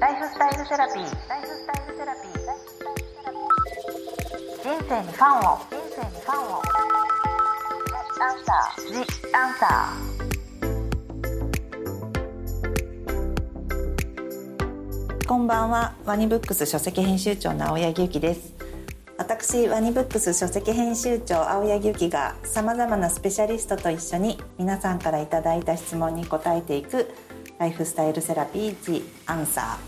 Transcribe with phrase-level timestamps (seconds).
[0.00, 0.96] ライフスタイルセラピー。
[1.28, 2.32] ライフスタイルセラピー。
[4.62, 5.58] 人生にファンを。
[5.68, 6.62] 人生にファンを。
[8.18, 8.88] アンサー。
[8.88, 8.94] ジ
[9.36, 15.26] アンサー。
[15.26, 15.92] こんばんは。
[16.06, 18.54] ワニブックス書籍編集長の青柳ゆきです。
[19.18, 27.12] 私ワニブックス書籍編集長青柳ゆきがさまざまなスペシャリストと一緒に皆さんからいただいた質問に答えていく
[27.60, 29.78] ライフスタイルセラピー「ジ・アンサ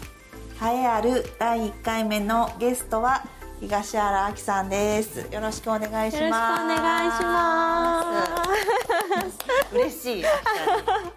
[0.61, 3.25] ー」栄えある第1回目のゲストは
[3.61, 5.21] 東原亜希さんです。
[5.33, 6.21] よろしくお願いします。
[6.21, 8.27] よろしくお願いしま
[9.71, 10.25] す嬉しい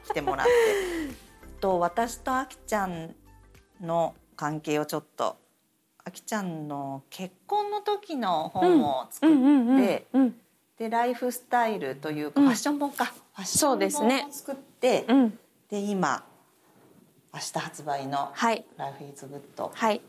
[0.06, 0.52] 来てもらって。
[1.60, 3.14] と私と亜希ちゃん
[3.82, 5.36] の関係をちょっと
[6.06, 10.08] あきちゃんの結婚の時の本を作って、
[10.78, 13.04] でライフスタイルというか、ファッション本か。
[13.06, 15.90] ファッション本を作ってで,、うん。
[15.90, 16.24] 今
[17.36, 19.70] 明日発売のはい「ライフイズグッド。
[19.76, 20.00] はい。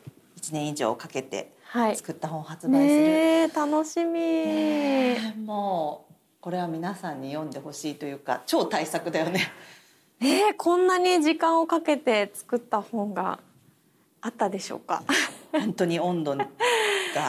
[0.41, 1.97] 1年以上かけてはい。
[1.97, 9.51] 作った本を発売する、ねえ楽しみ、ねえもうこれは皆さんに読んでほしいというか超大作だよね。
[10.21, 13.41] ねえこんなに時間をかけて作った本が
[14.21, 15.03] あったでしょうか、
[15.51, 16.47] 本当に温度が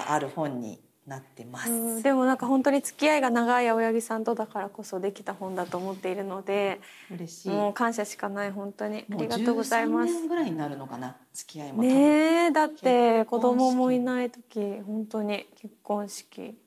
[0.10, 1.72] ある本になってます。
[1.72, 7.50] うんでもなんか本当に付き合いが長い青柳さんとだからこそできた本だと思っているので嬉しい。
[7.50, 9.06] もう感謝しかない本当に。
[9.10, 10.12] ありがとうございます。
[10.12, 16.58] 13年ぐらいになるのかな付き合いもねえだって結子供もいない時本当に結婚式。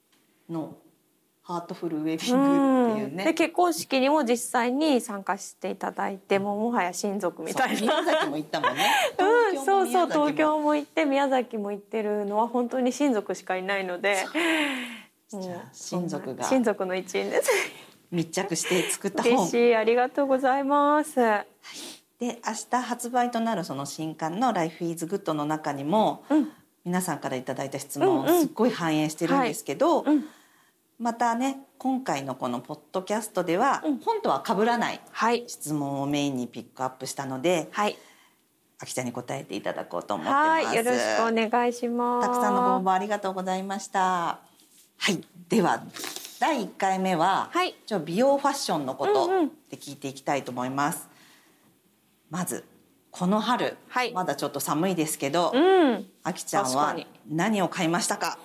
[0.49, 0.75] の
[1.51, 7.81] ハートフルウェディングっていうね、で結婚式にも実際に参加していただいてもうもはや親族みたいな。
[7.81, 8.89] 宮崎も行ったもんね。
[9.19, 14.25] うん、そうそう東東京も行って宮崎も行ってるのは本当に親族しかいないので。
[15.73, 16.45] 親族が。
[16.45, 17.51] 親族の一員です。
[18.13, 21.17] 密着して作った嬉本しいありがとうございます。
[21.17, 21.47] で
[22.21, 22.33] 明
[22.71, 26.53] 日発売となるその新刊の「Life is Good」の中にも、うん。
[26.83, 30.25] 皆さんからいただいた質問すっごい反映してるんですけど、うん
[31.01, 33.99] またね今回のこのポッドキャストでは、うん。
[34.01, 35.45] 本とは被らないはい。
[35.49, 37.97] 質問をメインにピックアップしたので、はい。
[38.79, 40.75] あきちゃんに答えていただこうと思ってはます。
[40.75, 42.29] いよろしくお願いします。
[42.29, 44.41] たくさんのご応募ありがとうございました。
[44.99, 45.83] はい、では
[46.39, 47.75] 第1回目は、はい。
[47.87, 49.49] ちょ美容ファッションのことうんうん。
[49.71, 51.09] で聞いていきたいと思います。
[52.29, 52.67] まず
[53.11, 54.13] この春、はい。
[54.13, 56.07] まだちょっと寒いですけど、うん。
[56.25, 56.95] あきちゃんは
[57.27, 58.39] 何を買いましたか？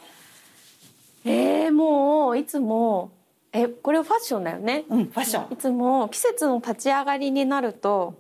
[1.26, 3.12] えー、もういつも
[3.52, 4.84] えこれファッションだよね。
[4.90, 5.54] うん、ファッション。
[5.54, 8.16] いつも季節の立ち上がりになると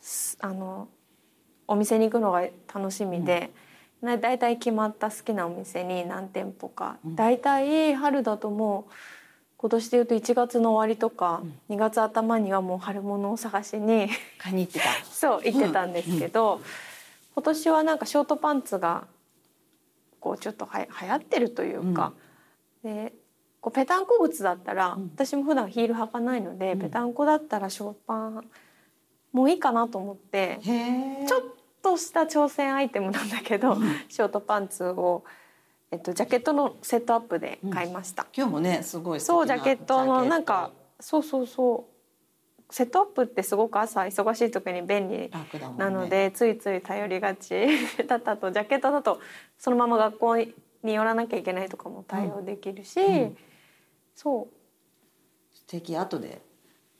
[0.00, 0.88] すあの
[1.68, 2.40] お店に行くのが
[2.74, 3.50] 楽しみで、
[4.00, 7.16] なだいたい決まった好きなお店に何店舗か、うん。
[7.16, 8.92] だいたい春だともう
[9.58, 14.08] 今年でいうと1月の終わりとか、2月頭にはもう春物を探しに
[14.38, 14.86] 買いに行ってた。
[15.04, 16.60] そう行ってたんですけど、
[17.34, 19.06] 今年はなんかショートパンツが
[20.18, 22.12] こうちょっとは流行ってるというか、
[22.82, 23.12] で
[23.62, 25.10] こうペタンコ靴だったら、うん。
[25.14, 26.80] 私も普段ヒール履かないので、うん。
[26.80, 28.44] ペタンコだったらショーパン
[29.32, 30.58] もういいかなと思って。
[30.62, 31.42] ちょっ
[31.80, 33.76] とした挑戦アイテムなんだけど、
[34.08, 35.24] ショートパンツを、
[35.90, 38.26] えっと、ジャケットのセットアップで買いました。
[38.36, 41.92] 今日もねすごいそうジャケットのなんかそうそうそう。
[42.74, 45.30] セットアップってすごく朝忙しい時に便利
[45.76, 47.68] なのでついつい頼りがち。
[48.08, 49.20] だったとジャケットだと
[49.58, 50.54] そのまま学校に
[50.90, 53.36] 寄らなきゃいけないとかも対応できるし、うん。
[54.14, 55.56] そう。
[55.56, 55.96] 素敵。
[55.96, 56.42] 後で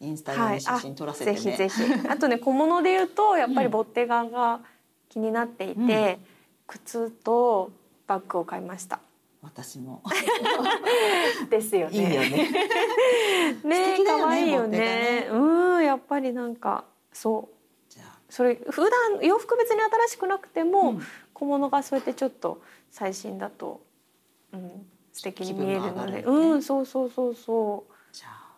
[0.01, 0.55] インスタはい。
[0.57, 1.39] に写真撮らせてね。
[1.39, 2.09] ぜひぜひ。
[2.09, 4.61] あとね小物で言うとやっぱりボッテガが
[5.09, 6.19] 気になっていて、
[6.67, 7.73] 靴と
[8.07, 9.01] バッグを買いました。
[9.43, 10.03] 私も。
[11.51, 11.97] ですよね。
[11.97, 12.51] いいよね。
[13.65, 15.29] ね可愛いよボッテね。
[15.31, 17.93] うんやっぱりなんかそう。
[17.93, 18.19] じゃあ。
[18.31, 21.03] それ普段洋服別に新しくなくても、うん。
[21.35, 23.81] 小物がそうやってちょっと最新だと、
[24.53, 26.25] うん、素敵に見えるので、ね。
[26.27, 28.53] うんそうそうそうそじゃあ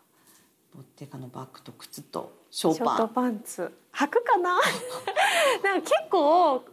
[0.75, 3.71] ボッテガのバッグと靴とショートョーパンパンツ。
[3.93, 4.59] 履くかな？
[5.63, 6.65] なんか結構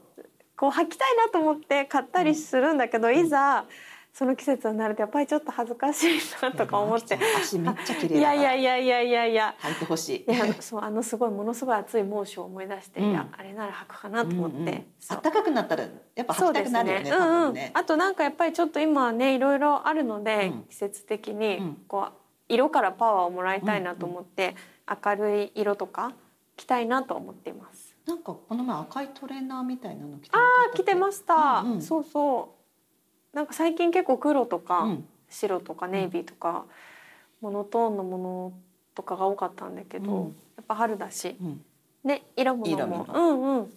[0.57, 3.65] こう履きたいなと思って買ったりするんだけど、いざ
[4.13, 7.19] その季節になるとやっぱりちょっと恥ずかしいなとか思って。
[7.41, 9.55] 足めっちゃ綺麗いやいやいやいやいやいや。
[9.61, 10.33] 履いてほしい。
[10.33, 13.11] いやあのそうあのすごいものすごい暑い猛暑を思い出して、うん。
[13.11, 17.57] いやあれなら履くかなと思って、うんうん暖かくなったらやっぱ履きたくなるよね多うんうん。
[17.73, 20.63] あとなんかやっぱりちょっと今はねいろいろあるので、うん。
[20.65, 21.83] 季節的にうん。
[21.89, 22.13] こう
[22.49, 24.57] 色からパワーをもらいたいなと思って、
[25.05, 26.13] 明るい色とか
[26.57, 27.97] 着たいなと思っています。
[28.07, 30.39] なんかこの前赤いトレーナーみたいなの着てあ
[30.71, 31.83] あ着てました、うんうん。
[31.83, 32.62] そうそう
[33.33, 36.67] なんか最近結構黒とか、うん白とかネイビーとか、
[37.41, 38.53] モノトーンのもの
[38.95, 41.65] とかが多かったんだけど、うんやっぱ春だし、うん
[42.05, 43.71] ね色物も色味もうんうん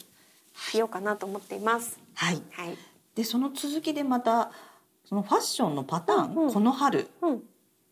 [0.69, 1.97] 着ようかなと思っています。
[2.13, 2.41] はい。
[2.51, 2.77] はい。
[3.15, 4.51] でその続きでまた
[5.05, 7.43] そのファッションのパターン、うんうんこの春うん。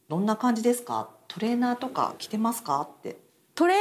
[0.09, 1.09] どんな感じですか？
[1.29, 2.81] トレーナーとか着てますか？
[2.81, 3.17] って。
[3.55, 3.77] トレー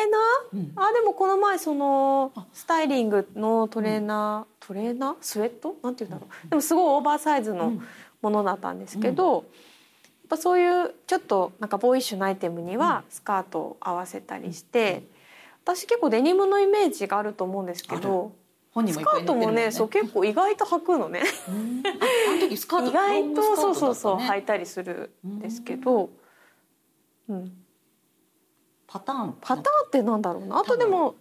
[0.52, 0.60] ナー？
[0.60, 0.72] うん。
[0.76, 2.46] あでもこの前そのあ。
[2.52, 5.16] スタイリングのトレーナー、トレーナー？
[5.20, 5.76] スウェット？
[5.82, 7.82] なんて言うんだろう、でもすごいオーバーサイズのうん。
[8.22, 9.42] ものだったんですけど、やっ
[10.28, 15.02] ぱそういうちょっとなんかボーイッシュなアイテムにはスカートを合わせたりして、
[15.64, 18.30] 私結構デニムのイメージがあると思うんですけど
[18.70, 19.72] 本人もいっスカートもんね。
[19.72, 21.24] そう結構意外と履くのね。
[22.48, 26.10] 意外とそうそうそう履いたりするんですけど、
[27.28, 27.52] うん、
[28.92, 30.58] パターンパターンってなんだろうな。
[30.58, 31.14] あとでも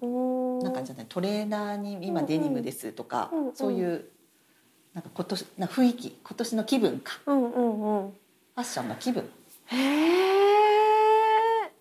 [0.62, 3.56] なんかじゃないトレーナーに今デニムですとか、うんうん。
[3.56, 4.10] そういう
[4.94, 7.22] なんか今年な雰囲気今年の気分か。
[7.28, 8.10] うんうんうん。
[8.10, 9.24] ファッションの気分。
[9.68, 11.72] へえ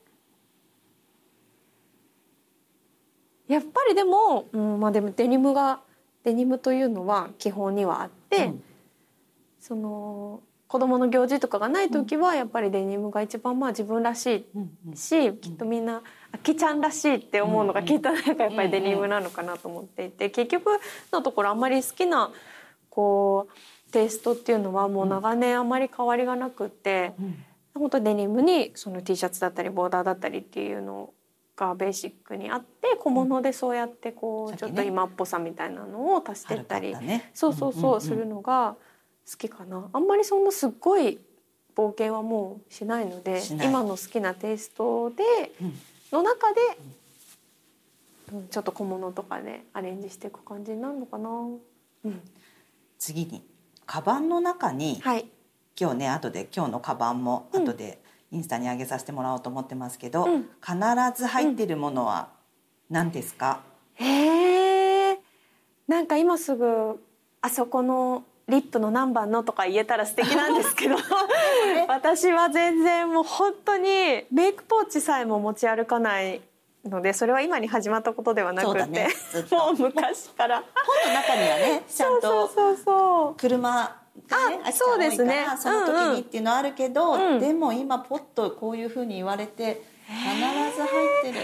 [3.48, 5.80] やっぱりでも、うん、まあでもデニムが
[6.22, 8.62] デニムというのは基本にはあって、うん。
[9.58, 10.40] その
[10.70, 14.46] 子供の行事とかがない時はやっぱりデニムが一番まあ自分らし
[14.94, 16.00] いし、きっとみんな
[16.30, 20.70] あきちゃんらしいって思うのがうんきっとなんかやっぱりデニムなのかなと思っていて、結局
[21.12, 22.30] のところあんまり好きな
[22.88, 23.48] こ
[23.88, 27.14] うテイストっていうのはもう長年あまり変わりがなくって。
[27.20, 27.44] うん。
[27.72, 31.14] 本当デニムにその T シャツだったりボーダーだったりっていうの
[31.56, 36.96] がベーシックにあって小物でそうやってこうちょっと今っぽさみたいなのを足してったり、
[37.32, 38.76] そうそうそうするのが
[39.28, 39.88] 好きかな。
[39.92, 41.18] あんまりそんなすっごい
[41.74, 45.24] 冒険はもうしないので今の好きなテイストで
[45.60, 45.74] うん。
[46.12, 46.60] の中で、
[48.32, 48.48] うん。
[48.48, 51.30] ちょっと小物とかでアレンジしていく感じになるのかな。
[51.30, 52.20] うん、
[52.98, 53.44] 次に
[53.86, 55.26] カバンの中にはい。
[55.80, 57.64] 今日ね後で今日のカバンもうん。
[57.64, 58.00] 後で
[58.32, 60.48] インスタに上げさせてもらおうと思ってますけど、うん。
[60.60, 60.76] 必
[61.16, 62.28] ず入ってるものは
[62.88, 63.62] 何ですか、
[63.94, 65.18] へえ
[65.86, 67.00] なんか今すぐ
[67.40, 70.96] あそこのリップの何番のとか言えたら素敵なんですけど。
[71.88, 76.42] 私は全然もう本当にメイクポーチさえも持ち歩かない
[76.84, 79.08] のでそれは今に始まったことではなくて、ね。
[79.50, 80.62] もう昔から。
[80.74, 82.48] 本の中にはねちゃんと。
[82.48, 83.96] そうそう車
[84.28, 85.46] がねそうですね。
[85.58, 86.14] その時うんうん。
[86.16, 87.38] にっていうのはあるけど、うん。
[87.40, 91.40] でも今ポッとこういうふうに言われて必ず入ってる。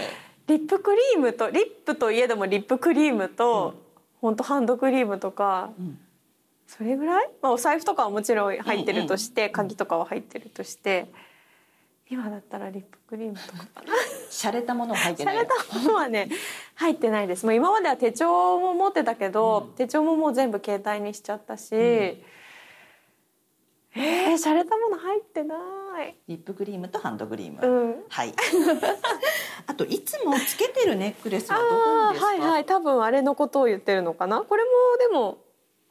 [0.47, 3.73] リップクリームとリップといえどもリップクリームと、
[4.21, 5.99] 本当ハンドクリームとかうん
[6.67, 11.07] それぐらい、まあ、お財布とかはもちろん入ってるとして、うんうん鍵とかは入ってるとして。
[12.09, 13.93] 今だったらリップクリームとかかな。
[14.29, 15.37] 洒落たものは入ってない。
[15.37, 16.29] のたものはね
[16.75, 17.45] 入ってないです。
[17.45, 19.75] もう今までは手帳も持ってたけど、うん。
[19.75, 21.77] 手帳ももう全部携帯にしちゃったし、ん。
[21.77, 25.55] えー、洒落たもの入ってな
[26.05, 26.15] い。
[26.29, 28.05] リップクリームとハンドクリーム、うん。
[28.07, 28.33] はい。
[29.67, 32.27] あといつもつけてるネックレスはどこああのですか？
[32.27, 32.65] はいはい。
[32.65, 34.43] 多分あれのことを言ってるのかな。
[34.43, 35.39] これもでも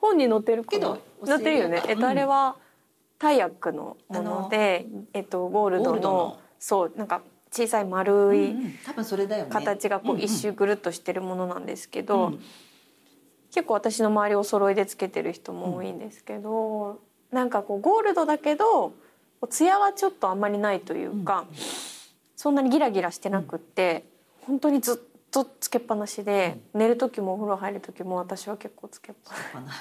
[0.00, 1.82] 本に載ってるけど載ってるよね。
[1.88, 2.56] えっとあれは
[3.18, 8.54] タイヤックのものでえっとゴールドのそうなんか小さい丸い
[9.48, 12.40] 形がこう一周ぐるっとしてるものなんですけど、うん。
[13.54, 17.00] 結構私の周りお揃いでつけてる人も多いんですけど、
[17.30, 18.92] なんかこうゴールドだけど
[19.48, 21.46] 艶がちょっとあんまりないというか、
[22.34, 24.04] そんなにギラギラしてなくって、
[24.42, 24.96] 本当にずっ
[25.44, 29.76] とつけっぱなしで、寝る時もお風呂入る時も私は結構つけっぱなし。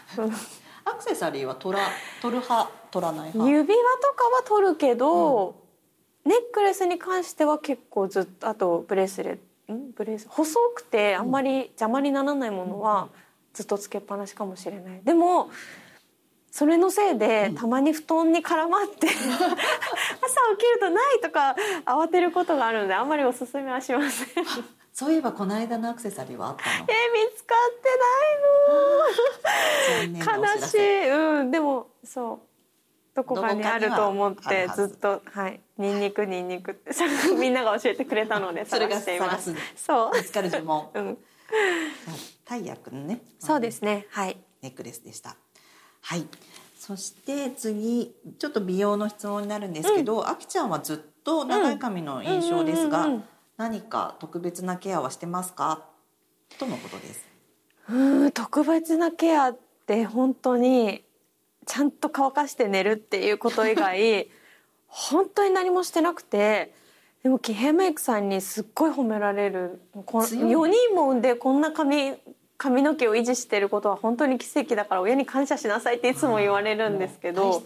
[0.83, 1.83] アクセサリーは取ら
[2.21, 3.49] 取る派取らない派？
[3.49, 5.55] 指輪とかは取るけど、
[6.25, 9.39] ネックレスに関しては結構ずっとあとブレスレん？
[9.95, 13.09] ブレス細くてあんまり邪魔にならないものは
[13.53, 15.01] ずっとつけっぱなしかもしれない。
[15.03, 15.49] でも
[16.51, 24.27] それのせいでたまに布団に絡まって 朝起きるとないとか慌てることがあるのであんまりおすすめはしません。
[24.29, 26.85] えーそういえばこの間のアクセサリーはあったの。
[26.85, 26.87] 見
[27.35, 27.89] つかって
[29.99, 31.09] ないの 悲しい。
[31.09, 31.51] うん。
[31.51, 32.39] でもそう
[33.13, 34.87] どこかにあると思ってず。
[34.87, 35.59] ずっとはい。
[35.77, 36.71] ニンニクニンニク。
[36.71, 36.91] って
[37.37, 39.53] みんなが教えてくれたのでそれが探しています。
[39.53, 40.17] 探そう。
[40.17, 40.89] 見つかる呪文。
[40.93, 41.17] うん。
[42.45, 43.19] タイヤくんね。
[43.37, 44.07] そうですね。
[44.11, 44.37] はい。
[44.61, 45.35] ネックレスでした。
[46.03, 46.25] はい。
[46.79, 55.85] そして次ちょっと美容の質問になるんですけど、あきちゃんはずっと長い髪の印象ですが、うんうんうんうん何か特別なケアはしてますか？
[56.59, 57.25] とのことです。
[57.89, 61.03] うん特別なケアって本当に
[61.65, 64.27] ちゃんと乾かして寝るっていうこと以外
[64.87, 66.73] 本当に何もしてなくて
[67.23, 70.69] でもキヘアメイクさんにすっごい褒められるこ強い。
[70.69, 72.13] 4人も産んでこんな髪
[72.57, 77.61] 髪の毛を維持してることは本当に奇跡だから親に感謝しなさいっていつも言われるんですけど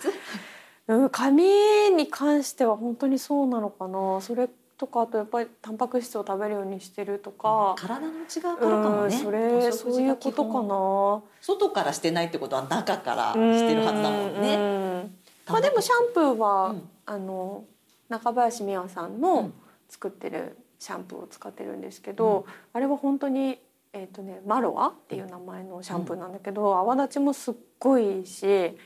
[0.87, 1.43] うん髪
[1.91, 4.19] に関しては本当にそうなのかな。
[4.21, 11.21] それとかあとやっぱりタンパク質を食べるようにしてるとか、体の内側からかもね、うんそれそういうことかな。
[11.41, 15.17] 外からしてないってことは中からしてるはずだもんね、うん
[15.49, 16.89] まあでもシャンプーは、うん。
[17.05, 17.65] あの
[18.07, 19.51] 中林美和さんの
[19.89, 23.59] 作ってるシャンプーを使ってるんですけど、あれは本当に
[23.91, 28.77] えっ、とねマロアっていう名前のシャンプーなんだけど、泡立ちもすっごいいいし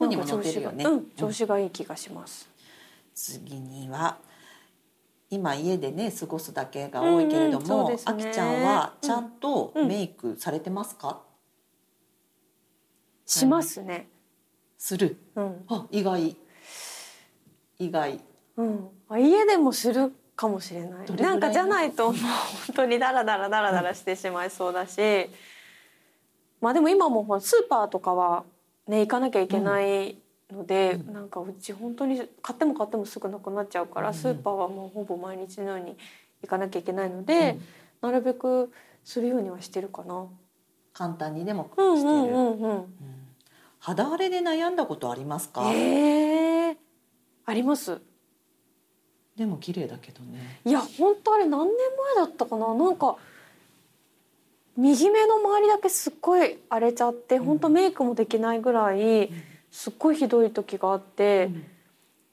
[0.00, 0.72] 本にも載ってるよ
[1.16, 2.49] 調子がいい気がします。
[3.22, 4.16] 次には
[5.28, 8.12] 今家でね過ごすだけが多いけれどうんうんそうも、ですね。
[8.12, 11.20] あきちゃんはちゃんとうんメイクされてますか、
[13.26, 14.08] しますね。
[14.78, 15.18] する。
[15.36, 15.64] うん。
[15.68, 16.34] あ意外。
[17.78, 18.20] 意外。
[18.56, 21.10] うん、あ家でもするかもしれない。
[21.14, 24.98] ないんかじゃないともう本当にダラダラダラダラしてしまいそうだし、
[26.60, 28.44] まあでも今もスーパーとかは
[28.88, 30.16] ね行かなきゃいけない
[30.52, 31.12] ので、うん。
[31.12, 34.14] なんかうち本当に買っても買ってもすぐなくなっちゃうから、うん。
[34.14, 35.96] スーパーはもうほぼ毎日のように
[36.42, 37.58] 行かなきゃいけないので、
[38.00, 38.72] なるべく
[39.04, 40.26] するようにはしてるかな。
[40.92, 41.70] 簡単にでも
[43.78, 46.76] 肌荒れで悩んだことありますか、ええ
[47.46, 48.00] あります。
[49.36, 50.60] でも綺麗だけどね。
[50.66, 51.76] いや本当あれ何年
[52.16, 52.74] 前だったかな？
[52.74, 53.16] なんか
[54.76, 57.44] 右目の周りだけすっごい荒れちゃって、うん。
[57.44, 59.30] 本当メイクもできないぐらい
[59.70, 61.64] すっごいひどい時があって、うん。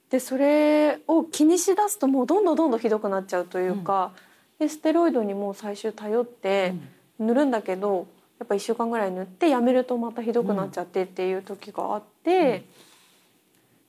[0.10, 4.14] でそれを気にしだすともうどんどんどんどんひどくなっちゃうというか、
[4.58, 6.74] でステロイドにもう最終頼って
[7.20, 8.08] 塗るんだけど
[8.40, 12.64] やっぱ1週間ぐらい塗ってやめるとまたひどくなっちゃってっていう時があって。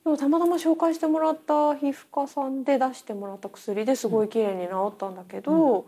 [0.03, 5.87] でもたまたま紹介してもらった皮膚科さんで出してもらった薬ですごい綺麗に治ったんだけど、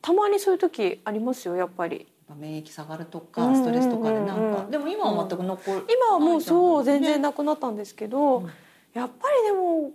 [0.00, 4.70] たまにそういう時ありますよやっぱり免疫下がるとうんかストレスとかでなんか、うんうんうん。
[4.70, 8.50] でも今は全く残る、今はもうそう全然ななくなったんですけど、うん。
[8.92, 9.92] やっぱりでも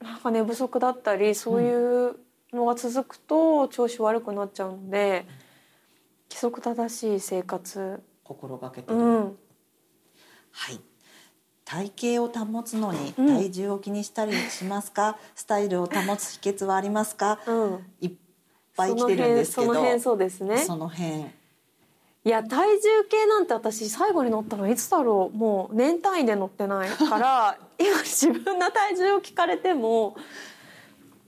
[0.00, 2.16] なんか寝不足だったりそういう
[2.52, 5.24] のが続くと調子悪くなっちゃうので
[6.28, 8.02] 規則正しい生活。
[8.24, 9.38] 心がけてる、うん。
[10.52, 10.80] はい。
[11.64, 13.26] 体型を保つのにうん。
[13.36, 17.38] 体重を気にしたりしますか、スタイルを保つ秘訣はありますか？
[17.46, 17.84] うん。
[18.00, 18.12] いっ
[18.76, 19.66] ぱい来てるんですけど。
[19.66, 20.58] その辺そうですね。
[20.58, 21.20] その辺。
[21.20, 21.24] い
[22.30, 25.36] や体重計なんて私最後に乗ったのいつだろう。
[25.36, 30.16] もう年単位で乗ってないから 今自分の体重を聞かれても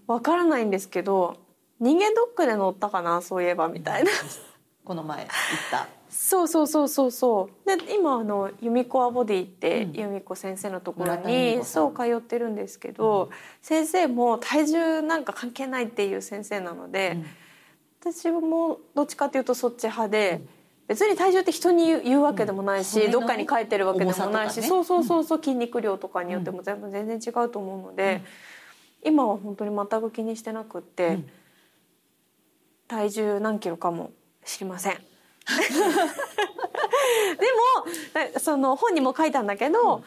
[0.07, 1.37] わからないんですけど
[1.81, 4.11] 人間ドックで乗ったかなそういえばみたいな。
[4.85, 5.29] この前言っ
[5.71, 5.89] た。
[6.09, 7.77] そうそうそうそうそう。
[7.79, 9.93] で今あの由美子アボディってうん。
[9.93, 13.31] 由美子先生のところにそう通ってるんですけど、
[13.63, 17.17] 先生も体重なんか関係ないっていう先生なので、
[18.01, 20.43] 私もどっちかっていうとそっち派で、
[20.89, 23.11] 別に体重って人に言うわけでもないし、うん。
[23.11, 24.67] どっかに書いてるわけでもないし、ね。
[24.67, 28.23] そうそうそうそう筋肉量とかによっても全部全然違うと思うので、
[29.05, 31.31] 今は本当に全く気にしてなくって、うん。
[32.89, 34.13] 体重何キロかも
[34.45, 34.95] 知りません。
[34.97, 35.01] で
[38.35, 40.05] もその本にも書いたんだけど、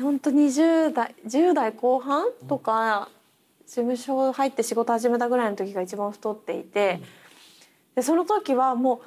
[0.00, 3.08] 本当20代10代後半とか、
[3.66, 7.00] 事務所入って仕事始めたぐらいの時が一番太っていて、
[7.94, 9.00] でその時はもう、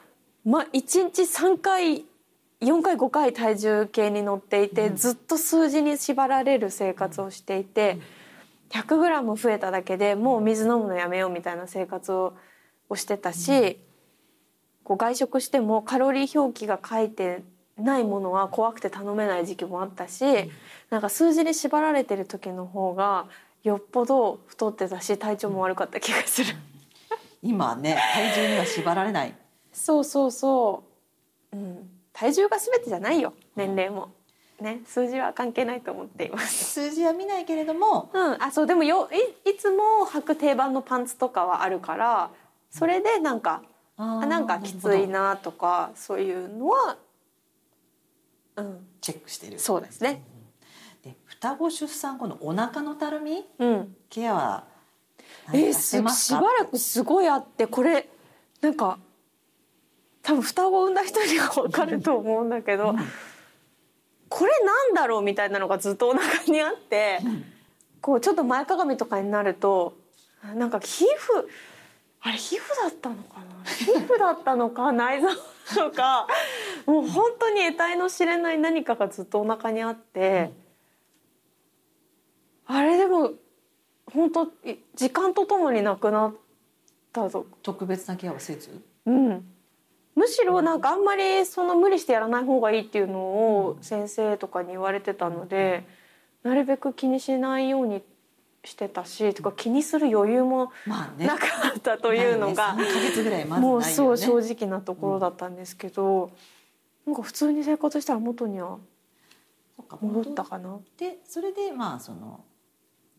[0.45, 2.05] ま、1日3回
[2.61, 7.99] 4回5回体重計に乗っていて、ずっと数字に縛られる生活をしていて、
[8.69, 12.33] 100g 増えただけでもう水飲むのやめようみたいな生活を
[12.91, 13.79] をしてたし、
[14.83, 17.43] こう外食してもカロリー表記が書いて
[17.77, 20.23] ないものは怖くて頼めない時期もあったし、
[20.89, 23.27] なんか数字に縛られてる時の方が
[23.63, 26.53] よっぽど太ってたし体調も悪かった気がする。
[27.41, 29.33] 今ね体重には縛られない
[29.73, 30.83] そうそうそ
[31.53, 33.33] う、うん、体重が全てじゃないよ。
[33.55, 34.11] 年齢も。
[34.59, 36.65] ね、数字は関係ないと思っています。
[36.65, 38.11] 数字は見ないけれども。
[38.13, 39.09] うん、あそうでもよ
[39.45, 42.29] いいつも履く定番のパンツとかはあるから
[42.69, 43.63] それでなんか
[43.97, 46.97] ああなんかきついなとかそういうのは
[48.57, 48.87] うん。
[49.01, 49.57] チェックしてる。
[49.57, 50.23] そうですね。
[51.03, 53.43] で双子出産後のお腹のたるみ？
[53.57, 53.95] うん。
[54.11, 54.63] ケアは
[55.47, 56.39] 何えかしてすますか？
[56.39, 58.07] しばらくすごいあってこれ
[58.61, 58.99] なんか
[60.23, 62.95] 多分双子を産んだ人には分かると思うんだけど、
[64.29, 67.19] これなんだろうみたいなのがずっとお腹にあって、
[68.01, 69.97] こうちょっと前かがみとかになると
[70.55, 71.07] なんか皮膚
[72.21, 73.45] あれ皮膚だったのかな？
[73.65, 75.35] 皮膚だったのか内臓な
[75.85, 76.27] のか
[76.85, 80.51] もう本当に得体の知れない何かがずっとお腹にあって、
[82.67, 83.31] あれでも
[84.05, 86.33] 本当い時間とともになくなっ
[87.11, 88.81] たと、特別なケアはせず？
[89.05, 89.45] うん、
[90.15, 95.85] むしろなんかあんまりその無理してやらない方がいいっていうのを先生とかに言われてたので
[96.43, 98.03] なるべく気にしないように
[98.63, 106.31] してたしとか気にする余裕もなかったというのが、ないね、3ヶ月ぐらいまずないよ、ね、もうそう正直なところだったんですけど、
[107.05, 108.77] なんか普通に生活したら元には
[110.01, 110.77] 戻ったかな。
[110.97, 112.43] でそれでまあその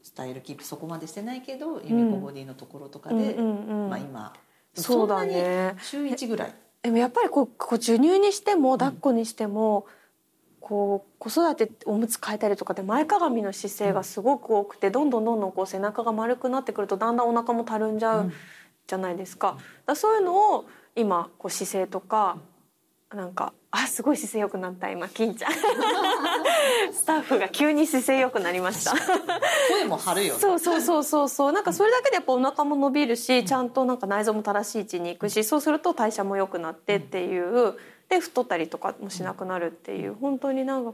[0.03, 3.91] スタイルキープそこまでしてないけどユミコボディのところとかで、うんうんうん。
[3.91, 4.33] まあ今
[4.75, 5.75] そうだね。
[5.83, 9.87] そんなに週1ぐらいでもやっぱりこうこう授乳にしても抱っこにしても、
[10.61, 18.33] こう子育ておむつ替えたりとかで前かがみの姿勢がすごく多くて、どんどんどんどんこう背中が丸くなってくるとだんだんお腹もたるんじゃう
[18.87, 19.59] じゃないですか。
[19.87, 20.65] だそういうのを
[20.97, 22.39] 今こう姿勢とか
[23.17, 25.53] なんかあすごい姿勢良くなった今金ちゃん。
[26.93, 28.93] スタッフが急に姿勢良くなりました。
[29.71, 30.41] 声も張るよね。
[30.41, 31.53] そうそうそうそうそう。
[31.53, 37.79] なんかそれだけでやっぱお腹も伸びるしちゃんとなんか内臓も正しい位置に行くしそうすると代謝も良くなってっていう。
[38.09, 40.15] で太ったりとかもしなくなるっていう。
[40.21, 40.93] 本当になんか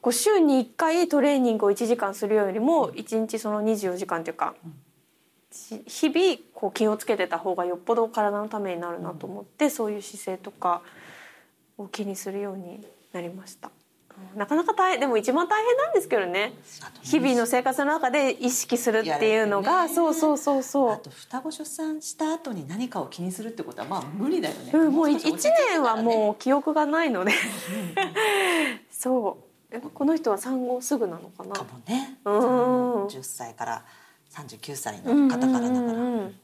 [0.00, 4.54] こう週に1回トレーニングを1時間するよりも1日その24時間っていうか
[5.50, 10.82] し日々こう気をつけてた方がよっぽど体のためになるなと思ってそういう姿勢とか
[11.78, 13.68] を気にするようになりました。
[13.68, 13.84] うん
[14.36, 16.52] なかなか大変でも一番大変なんですけどね。
[17.02, 19.94] 日々の生活の中で意識するっていうのが、ね。
[19.94, 27.32] そうそうそうそあと双子出産した後に何かを気にするってことはまあ無理だよね、う、うん、もう1少し落ち着いて年はもう記憶がないので。
[28.90, 29.38] そ
[29.70, 29.76] う。
[29.76, 31.50] えこの人は産後すぐなのかな？
[31.54, 32.18] かもね。
[32.24, 33.06] うん。
[33.06, 33.84] 10歳から
[34.30, 36.18] 39歳の方からだから、うんうんうん。
[36.18, 36.34] うんで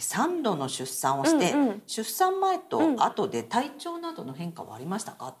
[0.00, 1.82] 3度の出産をして、うんうん。
[1.86, 3.02] 出産前とうん。
[3.02, 5.34] 後で体調などの変化はありましたか、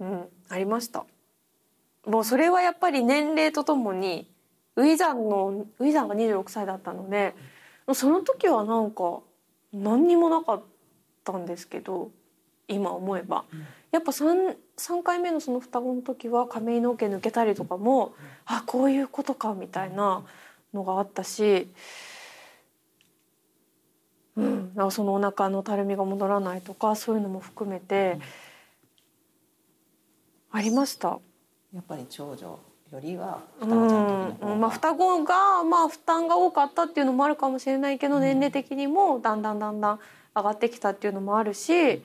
[0.00, 1.04] うん、ありました。
[2.06, 4.30] もうそれはやっぱり年齢とともに
[4.76, 7.34] 初産の初産が26歳だったので
[7.92, 9.20] その時はなんか
[9.72, 10.62] 何にもなかっ
[11.24, 12.10] たんですけど
[12.68, 13.44] 今思えば、
[13.90, 20.22] やっぱ 3, 3回目のその双子の時は髪の毛抜けたりとかも、あこういうことかみたいな
[20.74, 21.68] のがあったし、
[24.90, 28.18] そのお腹のたるみが戻らないとかそういうのも含めて、
[30.50, 31.18] ありました？
[31.74, 32.58] やっぱり長女
[32.90, 34.60] よりはう双子ちゃんの時の方が、ん。
[34.60, 40.00] まあ、双子が、まあ、負担が多かったっていうのもあるかもしれないけど、年齢的にもだんだんだんだん
[40.34, 42.02] 上がってきたっていうのもあるし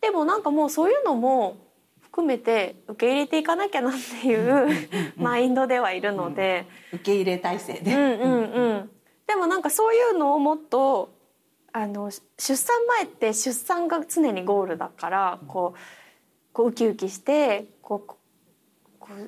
[0.00, 1.56] でもなんかもうそういうのも
[2.00, 4.68] 含めて受け入れていかなきゃなっていう
[5.16, 8.90] マインドではいるので、受け入れ体制で、うんうんうん、
[9.26, 11.10] でもなんかそういうのをもっと
[11.78, 15.78] あの出産前って出産が常にゴールだからこう
[16.52, 18.06] こうウキウキしてこう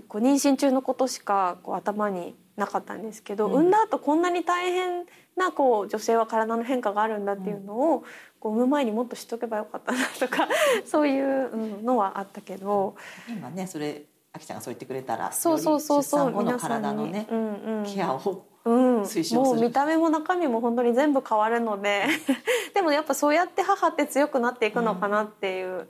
[0.09, 3.53] こう妊娠中のことしかこう頭になかったんですけど、うん。
[3.53, 8.05] 産んだ後こんなに大変なこう女性は体の変化があるんだっていうのを、
[8.41, 10.49] こう産む前にもっと知っとけばよかったなとか
[10.85, 12.97] そういううんのはあったけど、
[13.29, 18.97] 今ねそれあきちゃんがそう言ってくれたらそうそうそうそうより出産後の皆さんのね、うんうん、ケアをうん、
[19.33, 22.07] もう見た目も中身も本当に全部変わるので。
[22.75, 25.89] でもやっぱそうやって母って強くなっていくのかなっていう、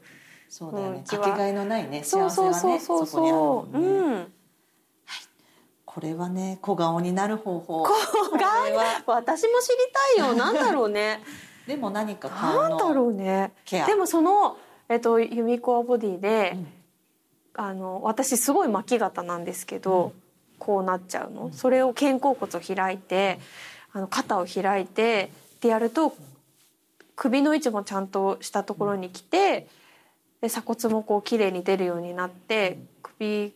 [0.48, 3.06] そうだよね、うんかけがえのないね幸せはねそうそう。
[3.06, 3.83] そこにあるもそう、ん。
[3.83, 4.33] ね、うん
[5.85, 7.83] これはね小顔になる方法。
[7.83, 8.38] 小顔
[9.06, 9.76] 私も知り
[10.16, 10.35] たいよ。
[10.35, 11.20] なんだろうね。
[11.66, 13.52] でも何か顔なんだろのうね。
[13.68, 14.56] でもその、
[14.88, 16.66] えっと、ユミコアボディで、うん。
[17.54, 20.19] あの私すごい巻き肩なんですけど、うん
[20.60, 23.40] こうなっちゃうの、それを肩甲骨を開いて
[23.92, 26.16] あの肩を開いてってやると
[27.16, 29.66] 首の位置もちゃんとしたところに来て
[30.40, 33.52] で鎖骨もこう綺麗に出るようになって首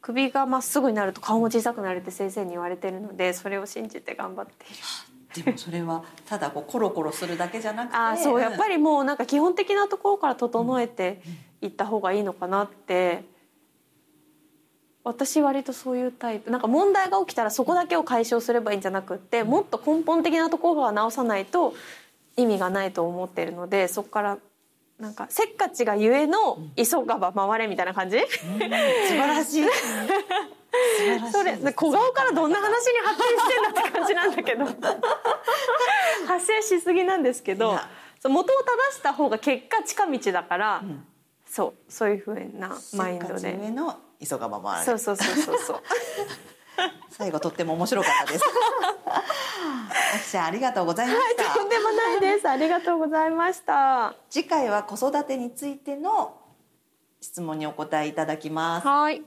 [0.00, 5.44] 首がまっすぐになると顔も小さくなるって先生に言われてるのでそれを信じて頑張っている。
[5.44, 11.20] でもそれはただこうコロコロするだけじゃなくてあーそうやっぱりりもうなんか基本的なところから整えて
[11.60, 13.24] いった方がいいのかなって
[15.04, 16.50] 私割とそういうタイプ。
[16.50, 21.74] なんか問題が起きたらそこだけを解消すればいいんじゃなくってもっと根本的なところは直さないと
[22.36, 24.38] 意味がないと思ってるのでそこから
[24.98, 28.68] なんかせっかちがゆえの急がば回れみたいな感じ、素晴
[29.16, 29.64] らしい。
[29.64, 34.64] 素晴らしいそれで小顔からどんな話に発展してんだって感じなんだけど。
[36.26, 37.78] 発生しすぎなんですけど
[38.24, 41.06] 元を正した方が結果近道だから、ん。
[41.46, 43.56] そうそういうふうなマインドで
[44.24, 45.82] 急がば回るそうそうそうそうそう。
[47.10, 48.44] 最後とっても面白かったです。
[50.14, 52.48] あきちゃんありがとうございました、とんでもないです。
[52.48, 54.14] ありがとうございました。
[54.30, 56.36] 次回は子育てについての
[57.20, 58.86] 質問にお答えいただきます。
[58.86, 59.22] はい。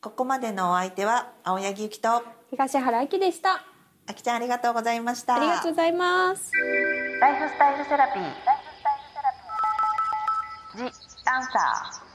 [0.00, 3.64] ここまでのお相手は青柳ゆきと東原明でした。
[4.08, 5.34] あきちゃんありがとうございました。
[5.36, 6.52] ありがとうございます。
[7.20, 8.32] ライフスタイルセラピー。
[10.76, 10.82] ジ・
[11.24, 12.05] アンサー。